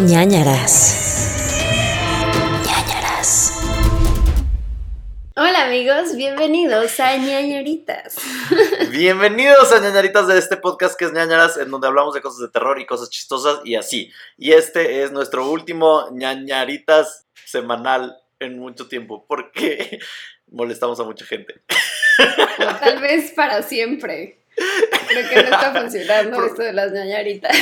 [0.00, 1.36] ñañaras.
[2.66, 3.52] ñañaras.
[5.36, 8.16] Hola amigos, bienvenidos a ñañaritas.
[8.90, 12.48] Bienvenidos a ñañaritas de este podcast que es ñañaras, en donde hablamos de cosas de
[12.48, 14.10] terror y cosas chistosas y así.
[14.36, 20.00] Y este es nuestro último ñañaritas semanal en mucho tiempo, porque
[20.50, 21.62] molestamos a mucha gente.
[22.58, 24.40] O tal vez para siempre.
[25.08, 27.56] Creo que no está funcionando esto de las ñañaritas.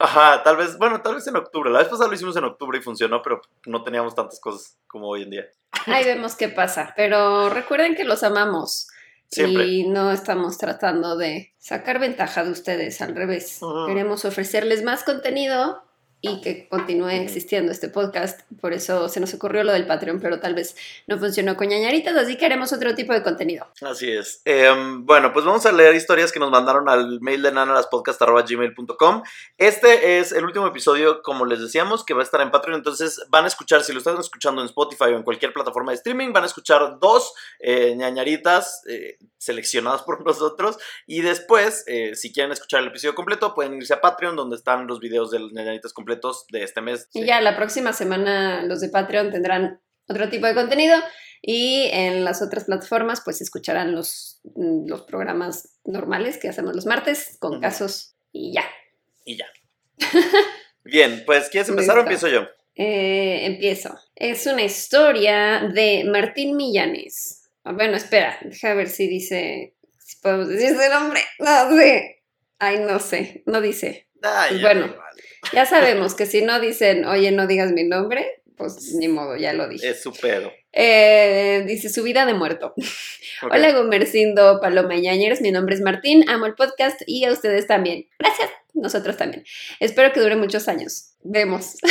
[0.00, 1.70] Ajá, tal vez, bueno, tal vez en octubre.
[1.70, 5.08] La vez pasada lo hicimos en octubre y funcionó, pero no teníamos tantas cosas como
[5.08, 5.44] hoy en día.
[5.86, 8.88] Ahí vemos qué pasa, pero recuerden que los amamos.
[9.30, 9.66] Siempre.
[9.66, 13.60] Y no estamos tratando de sacar ventaja de ustedes, al revés.
[13.86, 15.84] Queremos ofrecerles más contenido
[16.22, 18.40] y que continúe existiendo este podcast.
[18.60, 22.14] Por eso se nos ocurrió lo del Patreon, pero tal vez no funcionó con ñañaritas,
[22.16, 23.66] así que haremos otro tipo de contenido.
[23.80, 24.42] Así es.
[24.44, 29.22] Em, bueno, pues vamos a leer historias que nos mandaron al mail de nanaraspodcast.gmail.com.
[29.56, 32.76] Este es el último episodio, como les decíamos, que va a estar en Patreon.
[32.76, 35.96] Entonces van a escuchar, si lo están escuchando en Spotify o en cualquier plataforma de
[35.96, 40.78] streaming, van a escuchar dos eh, ñañaritas eh, seleccionadas por nosotros.
[41.06, 44.86] Y después, eh, si quieren escuchar el episodio completo, pueden irse a Patreon, donde están
[44.86, 47.08] los videos de los ñañaritas completos de este mes.
[47.12, 47.26] Y Sí.
[47.26, 50.96] ya la próxima semana los de Patreon tendrán otro tipo de contenido
[51.42, 57.36] y en las otras plataformas pues escucharán los, los programas normales que hacemos los martes
[57.38, 57.60] con Ujú.
[57.60, 58.64] casos y ya.
[59.24, 59.46] Y ya.
[60.84, 62.46] Bien, pues ¿quieres empezar o empiezo yo?
[62.74, 63.98] Eh, empiezo.
[64.16, 67.48] Es una historia de Martín Millanes.
[67.64, 71.20] Ah, Bueno, espera, deja ver si dice, si podemos decir ese nombre.
[71.38, 72.22] No sé.
[72.58, 74.08] Ay, no sé, no dice.
[74.22, 74.94] Ay, Pues ya bueno.
[75.52, 79.52] Ya sabemos que si no dicen, oye, no digas mi nombre, pues ni modo, ya
[79.52, 79.90] lo dije.
[79.90, 80.52] Es su pedo.
[80.72, 82.74] Eh, dice su vida de muerto.
[83.42, 85.08] Hola Gomercindo, Paloma y
[85.40, 88.06] mi nombre es Martín, amo el podcast y a ustedes también.
[88.18, 89.44] Gracias, nosotros también.
[89.80, 91.14] Espero que dure muchos años.
[91.22, 91.76] Vemos.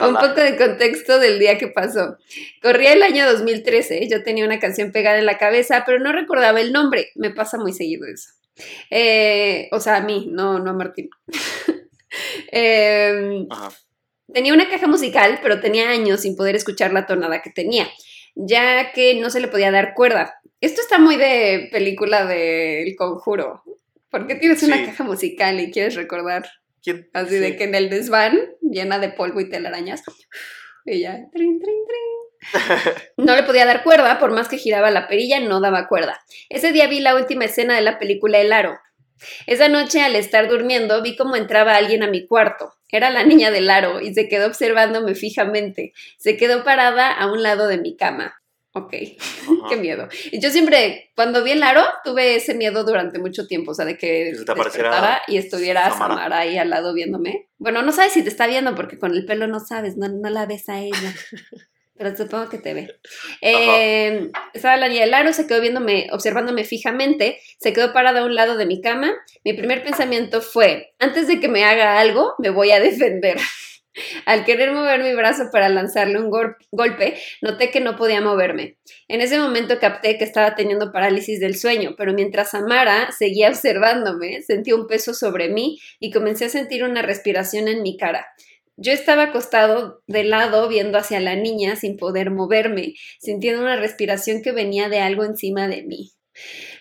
[0.00, 2.16] Un poco de contexto del día que pasó.
[2.60, 6.60] Corría el año 2013, yo tenía una canción pegada en la cabeza, pero no recordaba
[6.60, 7.10] el nombre.
[7.14, 8.30] Me pasa muy seguido eso.
[8.90, 11.10] Eh, o sea, a mí, no, no a Martín.
[12.52, 13.48] Em.
[14.32, 17.88] Tenía una caja musical, pero tenía años sin poder escuchar la tonada que tenía,
[18.34, 20.34] ya que no se le podía dar cuerda.
[20.60, 23.62] Esto está muy de película del conjuro.
[24.10, 26.48] ¿Por qué tienes una caja musical y quieres recordar?
[26.82, 27.10] ¿Quién?
[27.12, 30.02] Así de que en el desván, llena de polvo y telarañas,
[30.84, 32.21] y ya, trin, trin, trin.
[33.16, 36.20] No le podía dar cuerda, por más que giraba la perilla, no daba cuerda.
[36.48, 38.78] Ese día vi la última escena de la película El Aro.
[39.46, 42.74] Esa noche, al estar durmiendo, vi cómo entraba alguien a mi cuarto.
[42.90, 45.92] Era la niña del aro y se quedó observándome fijamente.
[46.18, 48.34] Se quedó parada a un lado de mi cama.
[48.74, 48.90] Ok,
[49.68, 50.08] qué miedo.
[50.30, 53.84] Y yo siempre, cuando vi el aro, tuve ese miedo durante mucho tiempo, o sea,
[53.84, 56.14] de que se te despertara y estuviera Samara.
[56.14, 57.48] Samara ahí al lado viéndome.
[57.58, 60.30] Bueno, no sabes si te está viendo porque con el pelo no sabes, no, no
[60.30, 61.14] la ves a ella.
[62.02, 62.88] Pero supongo que te ve.
[63.44, 68.24] Eh, estaba la niña del aro, se quedó viéndome, observándome fijamente, se quedó parada a
[68.24, 69.12] un lado de mi cama.
[69.44, 73.36] Mi primer pensamiento fue, antes de que me haga algo, me voy a defender.
[74.26, 78.78] Al querer mover mi brazo para lanzarle un golpe, noté que no podía moverme.
[79.08, 84.42] En ese momento capté que estaba teniendo parálisis del sueño, pero mientras Amara seguía observándome,
[84.42, 88.26] sentí un peso sobre mí y comencé a sentir una respiración en mi cara.
[88.76, 94.42] Yo estaba acostado de lado viendo hacia la niña sin poder moverme, sintiendo una respiración
[94.42, 96.12] que venía de algo encima de mí.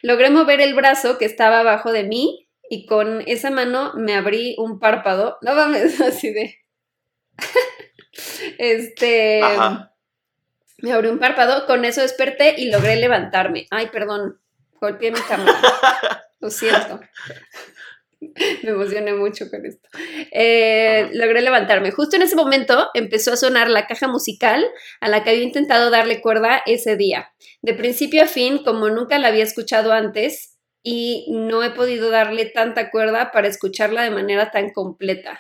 [0.01, 4.56] Logré mover el brazo que estaba abajo de mí y con esa mano me abrí
[4.57, 5.38] un párpado.
[5.41, 6.56] No mames, así de...
[8.57, 9.41] este...
[9.41, 9.90] Ajá.
[10.78, 13.68] Me abrí un párpado, con eso desperté y logré levantarme.
[13.69, 14.41] Ay, perdón,
[14.80, 15.62] golpeé mi cámara.
[16.40, 17.00] Lo siento.
[18.63, 19.90] Me emocioné mucho con esto.
[20.31, 21.91] Eh, logré levantarme.
[21.91, 24.66] Justo en ese momento empezó a sonar la caja musical
[25.00, 27.31] a la que había intentado darle cuerda ese día.
[27.62, 32.46] De principio a fin, como nunca la había escuchado antes y no he podido darle
[32.46, 35.40] tanta cuerda para escucharla de manera tan completa.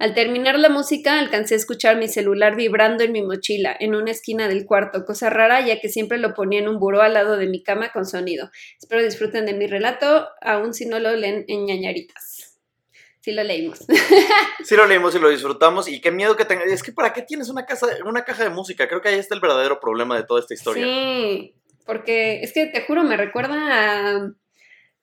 [0.00, 4.10] Al terminar la música, alcancé a escuchar mi celular vibrando en mi mochila, en una
[4.10, 7.36] esquina del cuarto, cosa rara ya que siempre lo ponía en un buró al lado
[7.36, 8.50] de mi cama con sonido.
[8.80, 12.49] Espero disfruten de mi relato, aun si no lo leen en ñañaritas.
[13.20, 13.80] Sí lo leímos.
[14.64, 16.64] Sí lo leímos y lo disfrutamos y qué miedo que tenga.
[16.64, 18.86] Es que ¿para qué tienes una, casa, una caja de música?
[18.88, 20.84] Creo que ahí está el verdadero problema de toda esta historia.
[20.84, 21.54] Sí,
[21.86, 24.30] porque es que te juro, me recuerda a,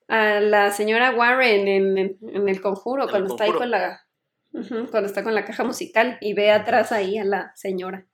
[0.08, 3.70] a la señora Warren en, en- en El Conjuro, En El cuando está ahí con
[3.70, 4.00] la...
[4.90, 8.06] Cuando está con la caja musical y ve atrás ahí a la señora,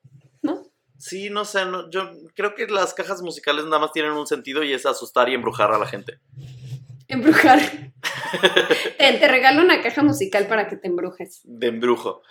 [0.42, 0.64] ¿no?
[0.98, 4.62] Sí, no sé, no, yo creo que las cajas musicales nada más tienen un sentido
[4.64, 6.18] y es asustar y embrujar a la gente.
[7.08, 7.60] Embrujar.
[8.98, 11.40] te, te regalo una caja musical para que te embrujes.
[11.44, 12.22] De embrujo.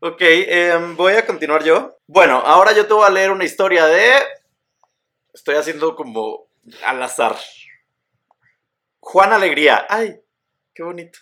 [0.00, 1.98] Ok, em, voy a continuar yo.
[2.06, 4.12] Bueno, ahora yo te voy a leer una historia de...
[5.34, 6.48] Estoy haciendo como
[6.84, 7.36] al azar.
[9.00, 9.86] Juan Alegría.
[9.88, 10.20] Ay,
[10.74, 11.18] qué bonito.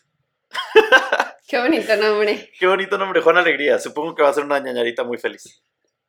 [1.48, 2.50] Qué bonito nombre.
[2.58, 3.78] Qué bonito nombre, Juan Alegría.
[3.78, 5.62] Supongo que va a ser una ñañarita muy feliz.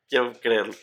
[0.08, 0.74] Quiero creerlo.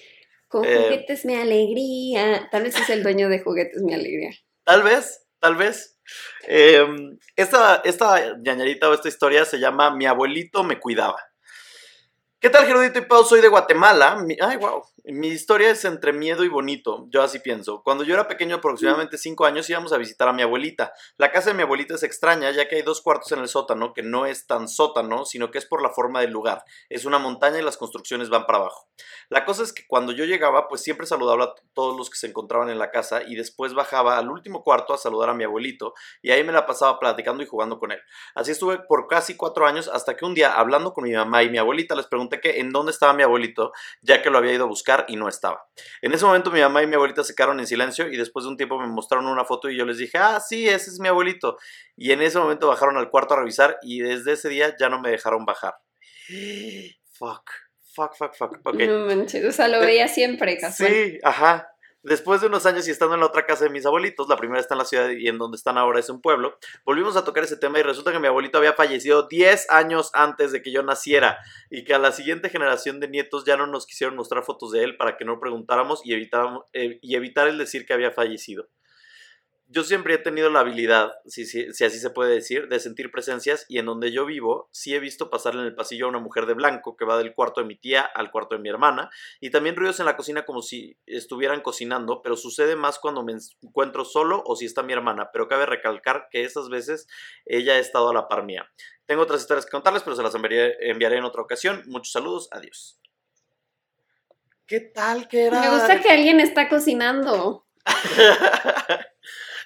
[0.47, 0.77] Con Eh.
[0.77, 2.47] juguetes mi alegría.
[2.51, 4.29] Tal vez es el dueño de juguetes mi alegría.
[4.63, 5.99] Tal vez, tal vez.
[6.47, 11.17] Em, esta, esta ñañarita o esta historia se llama Mi abuelito me cuidaba.
[12.41, 13.23] ¿Qué tal, Gerudito y Pau?
[13.23, 14.17] Soy de Guatemala.
[14.17, 14.83] Mi- ay, wow.
[15.05, 17.05] Mi historia es entre miedo y bonito.
[17.09, 17.81] Yo así pienso.
[17.83, 20.93] Cuando yo era pequeño, aproximadamente 5 años, íbamos a visitar a mi abuelita.
[21.17, 23.93] La casa de mi abuelita es extraña, ya que hay dos cuartos en el sótano,
[23.93, 26.63] que no es tan sótano, sino que es por la forma del lugar.
[26.89, 28.89] Es una montaña y las construcciones van para abajo.
[29.29, 32.27] La cosa es que cuando yo llegaba, pues siempre saludaba a todos los que se
[32.27, 35.93] encontraban en la casa y después bajaba al último cuarto a saludar a mi abuelito
[36.21, 37.99] y ahí me la pasaba platicando y jugando con él.
[38.35, 41.49] Así estuve por casi cuatro años hasta que un día, hablando con mi mamá y
[41.49, 44.65] mi abuelita, les pregunté que en dónde estaba mi abuelito, ya que lo había ido
[44.65, 45.65] a buscar y no estaba.
[46.01, 48.49] En ese momento mi mamá y mi abuelita se quedaron en silencio y después de
[48.49, 51.07] un tiempo me mostraron una foto y yo les dije, ah, sí, ese es mi
[51.07, 51.57] abuelito.
[51.95, 54.99] Y en ese momento bajaron al cuarto a revisar y desde ese día ya no
[54.99, 55.75] me dejaron bajar.
[57.17, 57.49] Fuck,
[57.95, 58.59] fuck, fuck, fuck.
[58.65, 58.75] Ok.
[58.75, 60.91] No manches, o sea, lo veía siempre, casual.
[60.91, 61.74] Sí, ajá.
[62.05, 64.61] Después de unos años y estando en la otra casa de mis abuelitos, la primera
[64.61, 66.55] está en la ciudad y en donde están ahora es un pueblo,
[66.85, 70.51] volvimos a tocar ese tema y resulta que mi abuelito había fallecido 10 años antes
[70.51, 71.39] de que yo naciera
[71.71, 74.83] y que a la siguiente generación de nietos ya no nos quisieron mostrar fotos de
[74.83, 78.67] él para que no preguntáramos y, eh, y evitar el decir que había fallecido.
[79.67, 83.11] Yo siempre he tenido la habilidad, si, si, si así se puede decir, de sentir
[83.11, 86.19] presencias y en donde yo vivo sí he visto pasar en el pasillo a una
[86.19, 89.09] mujer de blanco que va del cuarto de mi tía al cuarto de mi hermana
[89.39, 93.33] y también ruidos en la cocina como si estuvieran cocinando, pero sucede más cuando me
[93.63, 97.07] encuentro solo o si está mi hermana, pero cabe recalcar que esas veces
[97.45, 98.69] ella ha estado a la par mía.
[99.07, 101.83] Tengo otras historias que contarles, pero se las enviaré, enviaré en otra ocasión.
[101.87, 102.99] Muchos saludos, adiós.
[104.67, 105.59] ¿Qué tal que era?
[105.59, 107.65] Me gusta que alguien está cocinando.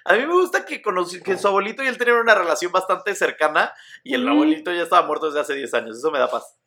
[0.09, 0.81] A mí me gusta que,
[1.23, 3.71] que su abuelito y él tenían una relación bastante cercana
[4.03, 5.99] y el abuelito ya estaba muerto desde hace 10 años.
[5.99, 6.57] Eso me da paz.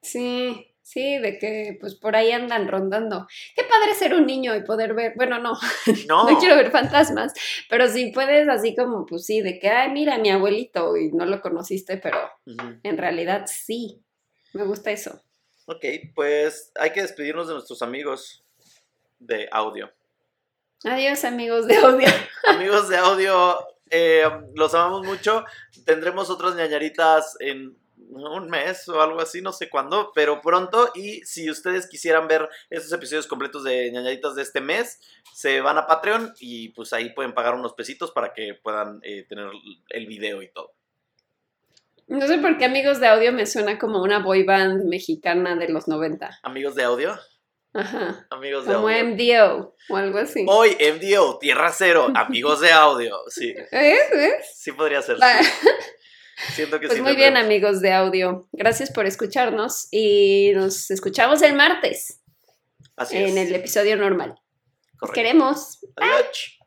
[0.00, 3.26] Sí, sí, de que pues por ahí andan rondando.
[3.54, 5.52] Qué padre ser un niño y poder ver, bueno, no,
[6.08, 7.34] No, no quiero ver fantasmas,
[7.68, 11.26] pero si puedes así como, pues sí, de que, ay, mira, mi abuelito y no
[11.26, 14.02] lo conociste, pero en realidad sí.
[14.54, 15.22] Me gusta eso.
[15.66, 15.84] Ok,
[16.14, 18.42] pues hay que despedirnos de nuestros amigos
[19.18, 19.92] de audio.
[20.84, 22.08] Adiós, amigos de audio.
[22.44, 23.56] Amigos de audio,
[23.88, 24.24] eh,
[24.56, 25.44] los amamos mucho.
[25.84, 27.76] Tendremos otras ñañaritas en
[28.10, 30.90] un mes o algo así, no sé cuándo, pero pronto.
[30.94, 34.98] Y si ustedes quisieran ver estos episodios completos de ñañaritas de este mes,
[35.32, 39.24] se van a Patreon y pues ahí pueden pagar unos pesitos para que puedan eh,
[39.28, 39.50] tener
[39.90, 40.72] el video y todo.
[42.08, 45.68] No sé por qué amigos de audio me suena como una boy band mexicana de
[45.68, 46.40] los 90.
[46.42, 47.16] Amigos de audio,
[47.74, 48.26] Ajá.
[48.30, 49.04] amigos de Como audio.
[49.04, 50.44] MDO o algo así.
[50.48, 53.16] Hoy MDO, Tierra Cero, amigos de audio.
[53.28, 54.00] Sí, ¿Ves?
[54.12, 54.46] ¿Ves?
[54.54, 55.16] sí podría ser.
[55.18, 55.48] Sí.
[56.54, 57.02] Siento que Pues sí.
[57.02, 58.48] muy bien, amigos de audio.
[58.52, 62.20] Gracias por escucharnos y nos escuchamos el martes
[62.96, 63.30] Así es.
[63.30, 64.30] en el episodio normal.
[65.00, 65.14] Los correcto.
[65.14, 65.78] queremos.
[65.96, 66.58] Adiós.